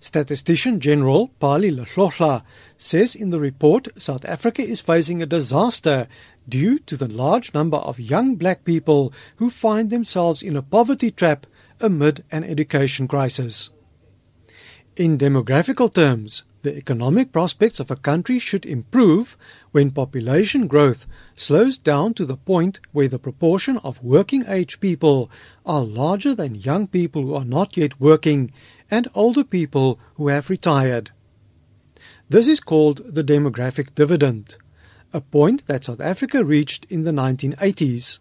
[0.00, 2.42] Statistician General Pali Lehlohla
[2.78, 6.08] says in the report South Africa is facing a disaster
[6.48, 11.10] due to the large number of young black people who find themselves in a poverty
[11.10, 11.46] trap
[11.80, 13.68] amid an education crisis.
[14.96, 19.36] In demographical terms, the economic prospects of a country should improve
[19.72, 25.30] when population growth slows down to the point where the proportion of working age people
[25.64, 28.52] are larger than young people who are not yet working
[28.90, 31.10] and older people who have retired.
[32.28, 34.56] This is called the demographic dividend,
[35.12, 38.18] a point that South Africa reached in the 1980s.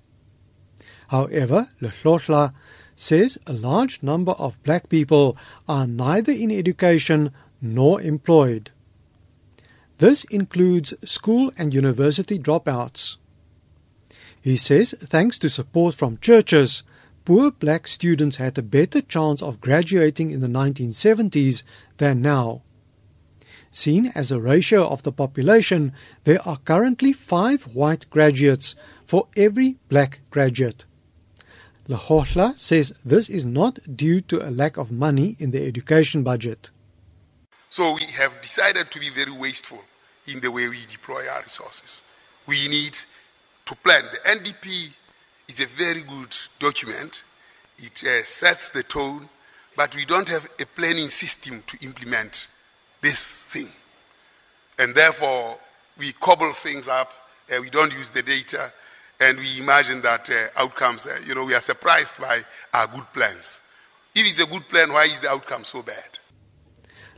[1.10, 2.54] However, Lehlohla
[2.96, 5.38] says a large number of black people
[5.68, 8.72] are neither in education nor employed.
[9.99, 13.18] This includes school and university dropouts.
[14.41, 16.84] He says thanks to support from churches,
[17.26, 21.64] poor black students had a better chance of graduating in the 1970s
[21.98, 22.62] than now.
[23.72, 25.93] Seen as a ratio of the population,
[26.24, 30.85] there are currently five white graduates for every black graduate.
[31.88, 36.71] Lehlohla says this is not due to a lack of money in the education budget.
[37.70, 39.84] So we have decided to be very wasteful
[40.27, 42.02] in the way we deploy our resources.
[42.48, 42.98] We need
[43.65, 44.04] to plan.
[44.12, 44.93] The NDP
[45.50, 47.24] is a very good document.
[47.80, 49.28] It uh, sets the tone,
[49.76, 52.48] but we don't have a planning system to implement
[53.02, 53.70] this thing.
[54.77, 55.58] And therefore,
[55.98, 57.12] we cobble things up,
[57.52, 58.72] uh, we don't use the data,
[59.20, 62.42] and we imagine that uh, outcomes, uh, you know, we are surprised by
[62.74, 63.60] our good plans.
[64.14, 66.20] If it's a good plan, why is the outcome so bad?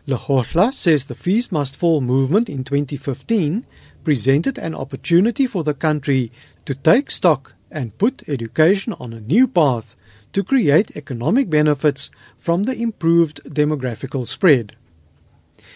[0.08, 3.66] Lehlohla says the Fees Must Fall movement in 2015
[4.04, 6.32] presented an opportunity for the country
[6.66, 9.96] to take stock and put education on a new path
[10.34, 14.76] to create economic benefits from the improved demographical spread.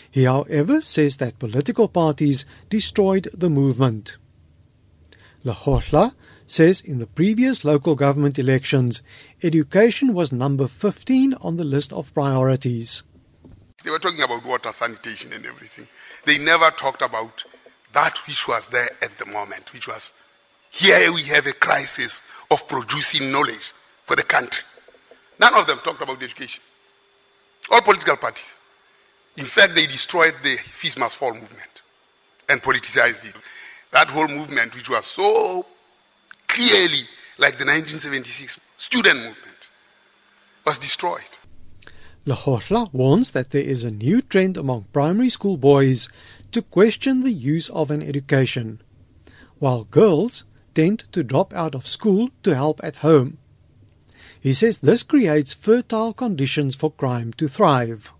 [0.09, 4.17] He, however, says that political parties destroyed the movement.
[5.43, 6.15] Lehlohla
[6.45, 9.01] says in the previous local government elections,
[9.43, 13.03] education was number 15 on the list of priorities.
[13.83, 15.87] They were talking about water, sanitation, and everything.
[16.25, 17.43] They never talked about
[17.93, 20.13] that which was there at the moment, which was
[20.75, 22.21] here we have a crisis
[22.51, 23.71] of producing knowledge
[24.03, 24.63] for the country.
[25.39, 26.61] None of them talked about education.
[27.71, 28.57] All political parties.
[29.37, 31.81] In fact, they destroyed the Fees Must Fall movement
[32.49, 33.35] and politicized it.
[33.91, 35.65] That whole movement, which was so
[36.47, 39.69] clearly like the 1976 student movement,
[40.65, 41.23] was destroyed.
[42.25, 46.09] Lehlohla warns that there is a new trend among primary school boys
[46.51, 48.81] to question the use of an education,
[49.59, 50.43] while girls
[50.75, 53.37] tend to drop out of school to help at home.
[54.39, 58.13] He says this creates fertile conditions for crime to thrive.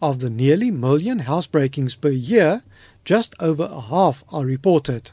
[0.00, 2.62] Of the nearly million housebreakings per year,
[3.04, 5.10] just over a half are reported.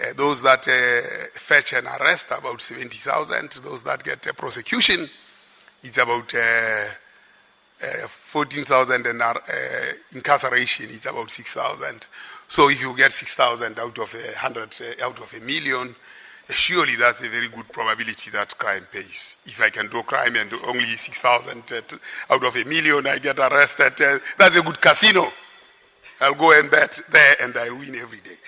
[0.00, 3.60] Uh, those that uh, fetch an arrest, about 70,000.
[3.64, 5.08] Those that get a prosecution,
[5.82, 6.86] it's about uh,
[7.82, 9.34] uh 14,000 and uh,
[10.12, 12.06] incarceration is about 6,000.
[12.54, 16.52] So if you get 6,000 out of a hundred, uh, out of a million, uh,
[16.52, 19.34] surely that's a very good probability that crime pays.
[19.44, 23.40] If I can do crime and only 6,000 uh, out of a million I get
[23.40, 25.32] arrested, uh, that's a good casino.
[26.20, 28.38] I'll go and bet there and I win every day.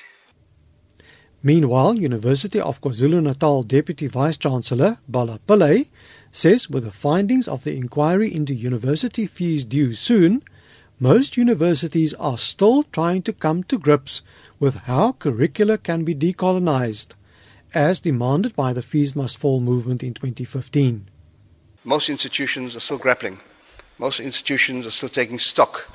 [1.42, 5.88] Meanwhile, University of KwaZulu-Natal Deputy Vice Chancellor Bala Pillay
[6.30, 10.44] says with the findings of the inquiry into university fees due soon,
[10.98, 14.22] most universities are still trying to come to grips
[14.58, 17.12] with how curricula can be decolonized,
[17.74, 21.10] as demanded by the Fees Must Fall movement in 2015.
[21.84, 23.40] Most institutions are still grappling.
[23.98, 25.86] Most institutions are still taking stock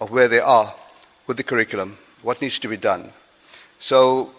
[0.00, 0.74] of where they are
[1.26, 3.12] with the curriculum, what needs to be done.
[3.78, 4.32] So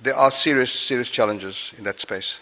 [0.00, 2.38] there are serious, serious challenges in that space.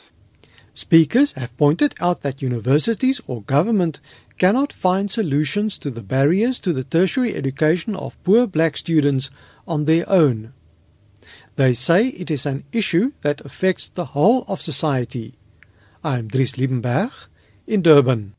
[0.75, 4.01] Speakers have pointed out that universities or government
[4.39, 9.31] cannot find solutions to the barriers to the tertiary education of poor black students
[9.67, 10.53] on their own.
[11.57, 15.35] They say it is an issue that affects the whole of society.
[16.05, 17.13] I am Dries Liebenberg
[17.67, 18.36] in Durban.